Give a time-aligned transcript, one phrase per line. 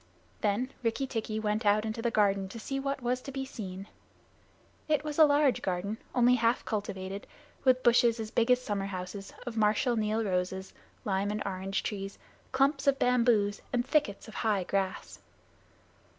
[0.41, 3.85] Then Rikki tikki went out into the garden to see what was to be seen.
[4.87, 7.27] It was a large garden, only half cultivated,
[7.63, 10.73] with bushes, as big as summer houses, of Marshal Niel roses,
[11.05, 12.17] lime and orange trees,
[12.51, 15.19] clumps of bamboos, and thickets of high grass.